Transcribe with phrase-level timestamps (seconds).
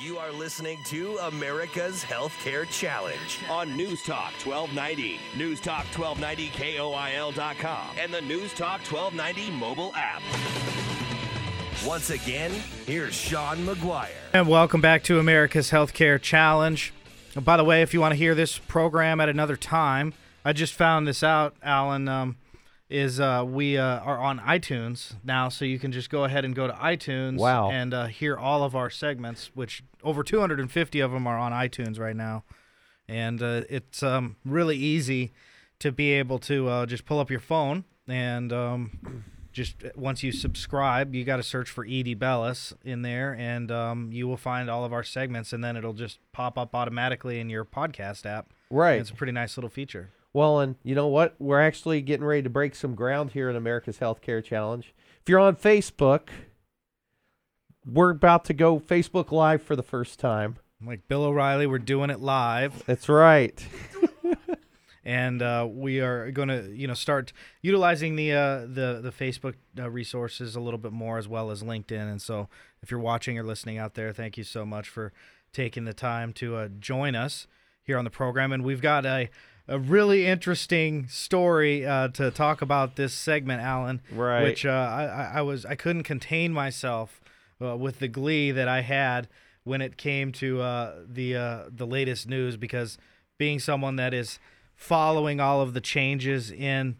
[0.00, 7.96] You are listening to America's Healthcare Challenge on News Talk 1290, News Talk 1290 KOIL.com,
[7.98, 10.22] and the News Talk 1290 mobile app.
[11.84, 12.50] Once again,
[12.86, 14.08] here's Sean McGuire.
[14.32, 16.94] And welcome back to America's Healthcare Challenge.
[17.38, 20.14] By the way, if you want to hear this program at another time,
[20.46, 22.08] I just found this out, Alan.
[22.08, 22.36] Um,
[22.90, 26.54] is uh, we uh, are on iTunes now, so you can just go ahead and
[26.54, 27.70] go to iTunes Wow.
[27.70, 31.98] and uh, hear all of our segments, which over 250 of them are on iTunes
[31.98, 32.44] right now,
[33.08, 35.32] and uh, it's um, really easy
[35.78, 40.30] to be able to uh, just pull up your phone and um, just once you
[40.32, 44.68] subscribe, you got to search for Edie Bellis in there, and um, you will find
[44.70, 48.50] all of our segments, and then it'll just pop up automatically in your podcast app.
[48.70, 49.00] Right.
[49.00, 50.10] It's a pretty nice little feature.
[50.32, 51.34] Well, and you know what?
[51.38, 54.94] We're actually getting ready to break some ground here in America's Healthcare Challenge.
[55.20, 56.28] If you're on Facebook,
[57.84, 60.56] we're about to go Facebook Live for the first time.
[60.84, 62.84] Like Bill O'Reilly, we're doing it live.
[62.86, 63.66] That's right.
[65.04, 69.54] and uh, we are going to you know start utilizing the uh, the the Facebook
[69.78, 72.10] uh, resources a little bit more as well as LinkedIn.
[72.10, 72.48] And so,
[72.82, 75.12] if you're watching or listening out there, thank you so much for
[75.52, 77.46] taking the time to uh, join us
[77.82, 78.52] here on the program.
[78.52, 79.28] And we've got a
[79.70, 84.00] a really interesting story uh, to talk about this segment, Alan.
[84.12, 84.42] Right.
[84.42, 87.20] Which uh, I, I- was I couldn't contain myself
[87.62, 89.28] uh, with the glee that I had
[89.64, 92.98] when it came to uh, the uh, the latest news because
[93.38, 94.38] being someone that is
[94.74, 96.96] following all of the changes in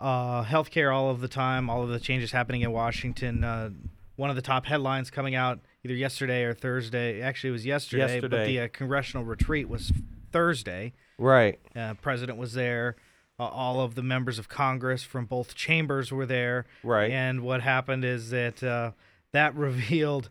[0.00, 3.44] uh, healthcare all of the time, all of the changes happening in Washington.
[3.44, 3.70] Uh,
[4.16, 7.20] one of the top headlines coming out either yesterday or Thursday.
[7.20, 8.46] Actually, it was yesterday, but Yesterday.
[8.46, 9.92] the uh, congressional retreat was
[10.34, 10.92] Thursday.
[11.16, 11.60] Right.
[11.76, 12.96] Uh, president was there.
[13.38, 16.66] Uh, all of the members of Congress from both chambers were there.
[16.82, 17.10] Right.
[17.10, 18.90] And what happened is that uh,
[19.32, 20.28] that revealed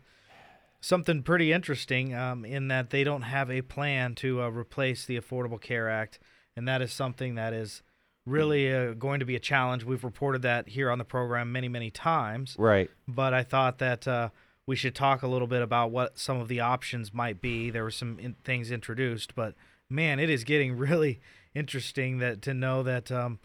[0.80, 5.18] something pretty interesting um, in that they don't have a plan to uh, replace the
[5.18, 6.18] Affordable Care Act.
[6.56, 7.82] And that is something that is
[8.26, 9.84] really uh, going to be a challenge.
[9.84, 12.90] We've reported that here on the program many, many times Right.
[13.08, 14.28] but I thought that uh,
[14.66, 17.70] we should talk a little bit about what some of the options might be.
[17.70, 19.54] There were some in- things introduced, but
[19.90, 21.20] man, it is getting really
[21.54, 23.38] interesting that to know that um,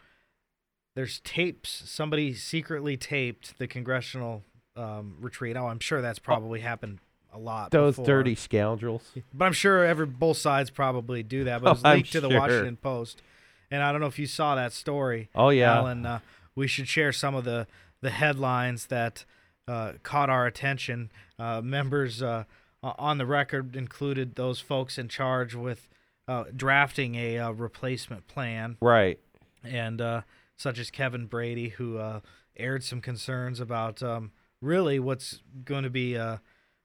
[0.96, 1.84] there's tapes.
[1.86, 4.44] Somebody secretly taped the congressional
[4.76, 5.58] um, retreat.
[5.58, 7.00] Oh, I'm sure that's probably happened
[7.34, 7.72] a lot.
[7.72, 8.06] Those before.
[8.06, 9.04] dirty scoundrels.
[9.34, 11.62] But I'm sure every both sides probably do that.
[11.62, 12.40] But it was Oh, I'm leaked to the sure.
[12.40, 13.22] Washington Post,
[13.70, 15.30] and I don't know if you saw that story.
[15.36, 15.76] Oh, yeah.
[15.76, 16.06] Alan.
[16.06, 16.20] Uh,
[16.56, 17.68] we should share some of the
[18.02, 19.26] the headlines that
[19.68, 21.12] uh, caught our attention.
[21.38, 22.46] Uh, members uh,
[22.82, 25.90] on the record included those folks in charge with
[26.29, 29.19] uh, drafting a uh, replacement plan Right.
[29.63, 30.22] and uh,
[30.57, 32.19] such as Kevin Brady, who uh,
[32.57, 34.31] aired some concerns about um,
[34.62, 36.41] really what's going to be a,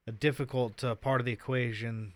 [0.06, 2.12] a difficult uh, part of the equation,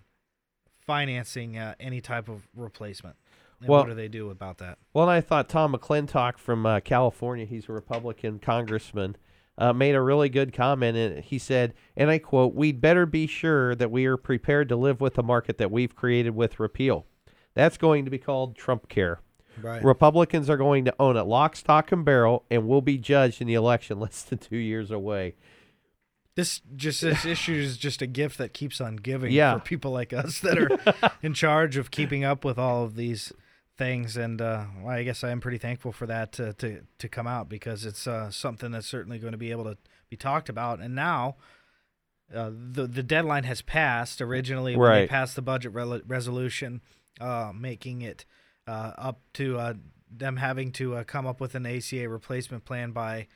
[0.81, 3.17] financing uh, any type of replacement.
[3.61, 4.79] And Well- what do they do about that?
[4.95, 9.17] Well, I thought Tom McClintock from uh, California, he's a Republican congressman,
[9.59, 10.97] uh, made a really good comment.
[10.97, 14.77] And he said, and I quote, We'd better be sure that we are prepared to
[14.77, 17.05] live with the market that we've created with repeal.
[17.59, 19.19] That's going to be called Trump care.
[19.61, 19.83] Right.
[19.83, 23.49] Republicans are going to own it lock, stock, and barrel, and will be judged in
[23.49, 25.35] the election less than two years away.
[26.37, 29.55] This just this issue is just a gift that keeps on giving Yeah.
[29.55, 33.33] for people like us that are in charge of keeping up with all of these
[33.77, 34.17] things.
[34.17, 37.27] And uh, well, I guess I am pretty thankful for that to to, to come
[37.27, 39.77] out because it's uh, something that's certainly going to be able to
[40.09, 40.79] be talked about.
[40.81, 41.35] And now.
[42.33, 44.21] Uh, the the deadline has passed.
[44.21, 46.83] Originally, when they passed the budget rel- resolution,
[47.21, 48.25] uh, making it
[48.67, 49.75] uh, up to uh,
[50.11, 53.27] them having to uh, come up with an ACA replacement plan by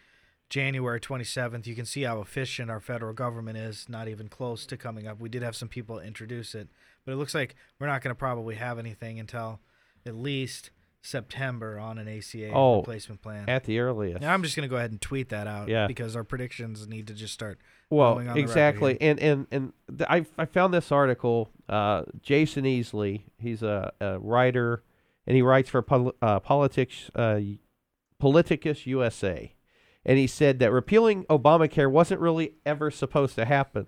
[0.48, 1.66] January 27th.
[1.66, 5.18] You can see how efficient our federal government is, not even close to coming up.
[5.18, 6.68] We did have some people introduce it,
[7.04, 9.60] but it looks like we're not going to probably have anything until
[10.04, 10.70] at least
[11.02, 13.48] September on an ACA Oh, replacement plan.
[13.48, 14.20] At the earliest.
[14.20, 15.86] Now, I'm just going to go ahead and tweet that out Yeah.
[15.88, 17.58] because our predictions need to just start
[17.90, 19.72] Well, going on exactly, and and and
[20.08, 21.50] I I found this article.
[21.68, 24.82] Uh, Jason Easley, he's a, a writer,
[25.26, 27.40] and he writes for pol- uh, Politics uh,
[28.18, 29.54] Politicus USA,
[30.04, 33.86] and he said that repealing Obamacare wasn't really ever supposed to happen.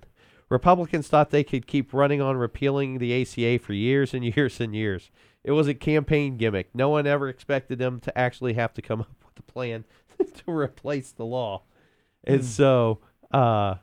[0.54, 4.74] Republicans thought they could keep running on repealing the ACA for years and years and
[4.74, 5.10] years.
[5.42, 6.70] It was a campaign gimmick.
[6.74, 9.84] No one ever expected them to actually have to come up with a plan
[10.18, 11.62] to replace the law.
[12.22, 12.46] And Hmm.
[12.46, 13.00] so,
[13.32, 13.74] uh,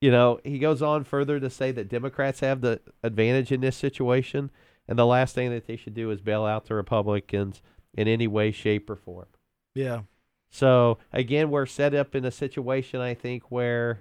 [0.00, 3.76] you know, he goes on further to say that Democrats have the advantage in this
[3.76, 4.50] situation,
[4.88, 7.60] and the last thing that they should do is bail out the Republicans
[7.94, 9.26] in any way, shape, or form.
[9.74, 10.02] Yeah.
[10.50, 14.00] So again, we're set up in a situation, I think, where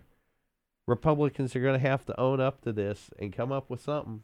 [0.88, 4.22] Republicans are going to have to own up to this and come up with something.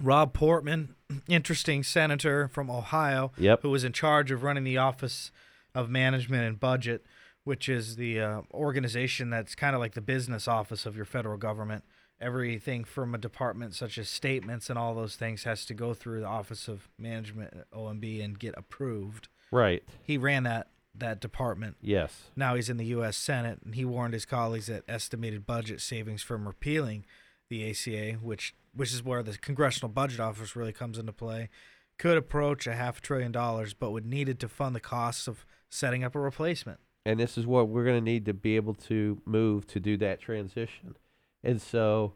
[0.00, 0.94] Rob Portman,
[1.28, 3.62] interesting senator from Ohio, Yep.
[3.62, 5.30] who was in charge of running the Office
[5.74, 7.04] of Management and Budget,
[7.44, 11.36] which is the uh, organization that's kind of like the business office of your federal
[11.38, 11.84] government.
[12.20, 16.20] Everything from a department such as statements and all those things has to go through
[16.20, 19.26] the Office of Management, OMB, and get approved.
[19.50, 19.82] Right.
[20.04, 21.76] He ran that that department.
[21.80, 22.24] Yes.
[22.36, 23.16] Now he's in the U.S.
[23.16, 27.04] Senate, and he warned his colleagues that estimated budget savings from repealing
[27.48, 31.50] the ACA, which which is where the Congressional Budget Office really comes into play,
[31.98, 35.44] could approach a half trillion dollars, but would need it to fund the costs of
[35.68, 36.80] setting up a replacement.
[37.04, 39.96] and this is what we're going to need to be able to move to do
[39.98, 40.96] that transition.
[41.44, 42.14] And so,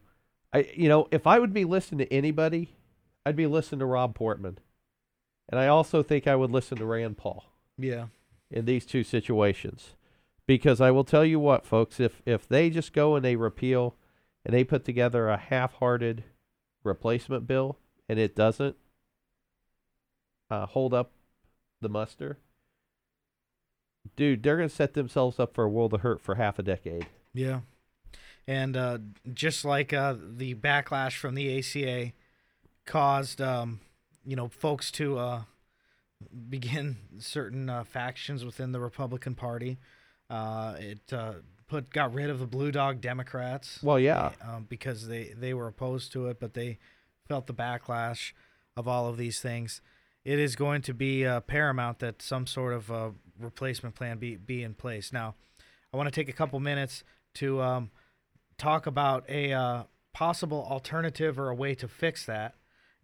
[0.53, 2.75] I you know, if I would be listening to anybody,
[3.25, 4.57] I'd be listening to Rob Portman,
[5.49, 7.43] and I also think I would listen to Rand Paul
[7.77, 8.05] Yeah.
[8.49, 9.95] In these two situations,
[10.45, 13.95] because I will tell you what, folks, if if they just go and they repeal,
[14.45, 16.23] and they put together a half-hearted
[16.83, 17.77] replacement bill,
[18.07, 18.77] and it doesn't
[20.49, 21.11] uh, hold up
[21.81, 22.37] the muster,
[24.15, 26.63] dude, they're going to set themselves up for a world of hurt for half a
[26.63, 27.05] decade.
[27.33, 27.59] Yeah.
[28.47, 28.99] And uh,
[29.33, 32.13] just like uh, the backlash from the ACA
[32.85, 33.81] caused, um,
[34.25, 35.41] you know, folks to uh,
[36.49, 39.77] begin certain uh, factions within the Republican Party,
[40.29, 41.33] uh, it uh,
[41.67, 43.79] put got rid of the Blue Dog Democrats.
[43.83, 44.31] Well, yeah.
[44.41, 46.79] um, because they, they were opposed to it, but they
[47.27, 48.33] felt the backlash
[48.75, 49.81] of all of these things.
[50.23, 53.09] It is going to be uh, paramount that some sort of uh,
[53.39, 55.13] replacement plan be, be in place.
[55.13, 55.35] Now,
[55.93, 57.03] I want to take a couple minutes
[57.35, 57.91] to um,
[58.57, 59.83] talk about a uh,
[60.13, 62.55] possible alternative or a way to fix that.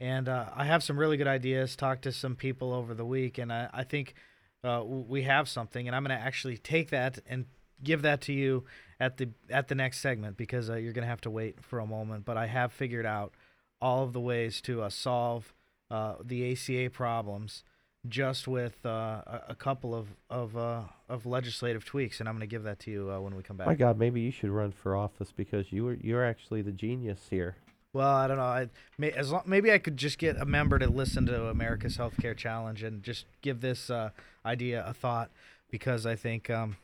[0.03, 1.77] And uh, I have some really good ideas.
[1.77, 4.15] Talked to some people over the week, and I, I think
[4.61, 5.87] uh, we have something.
[5.87, 7.45] And I'm going to actually take that and
[7.81, 8.65] give that to you
[8.99, 11.79] at the at the next segment because uh, you're going to have to wait for
[11.79, 12.25] a moment.
[12.25, 13.33] But I have figured out
[13.79, 15.53] all of the ways to uh, solve
[15.89, 17.63] uh, the ACA problems
[18.05, 22.47] just with uh, a, couple of of, uh, of legislative tweaks, and I'm going to
[22.47, 23.67] give that to you uh, when we come back.
[23.67, 27.27] My God, maybe you should run for office because you were you're actually the genius
[27.29, 27.55] here.
[27.93, 28.43] Well, I don't know.
[28.43, 31.97] I may, as long, maybe I could just get a member to listen to America's
[31.97, 34.09] Healthcare Challenge and just give this uh,
[34.43, 35.29] idea a thought
[35.69, 36.77] because I think um,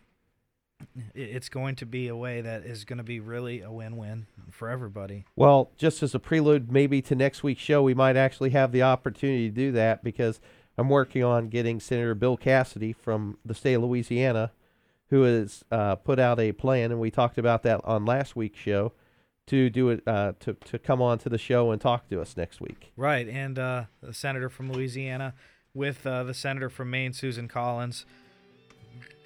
[1.15, 4.27] it, it's going to be a way that is going to be really a win-win
[4.51, 5.25] for everybody.
[5.35, 8.83] Well, just as a prelude, maybe to next week's show, we might actually have the
[8.83, 10.39] opportunity to do that because
[10.77, 14.51] I'm working on getting Senator Bill Cassidy from the state of Louisiana,
[15.09, 18.59] who has uh, put out a plan, and we talked about that on last week's
[18.59, 18.93] show,
[19.49, 22.37] to do it uh, to to come on to the show and talk to us
[22.37, 22.91] next week.
[22.95, 25.33] Right, and uh, the senator from Louisiana
[25.73, 28.05] with uh, the senator from Maine, Susan Collins,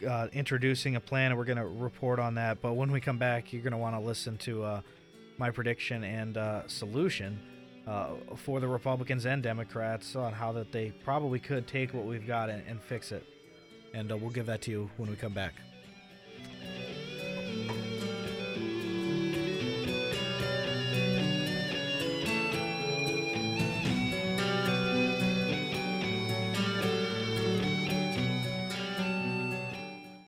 [0.07, 2.61] uh, introducing a plan, and we're going to report on that.
[2.61, 4.81] But when we come back, you're going to want to listen to uh,
[5.37, 7.39] my prediction and uh, solution
[8.37, 12.49] for the Republicans and Democrats on how that they probably could take what we've got
[12.49, 13.25] and, and fix it.
[13.93, 15.53] And we'll give that to you when we come back.